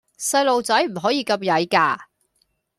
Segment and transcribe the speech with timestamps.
[0.17, 2.07] 細孥仔唔可以咁曳架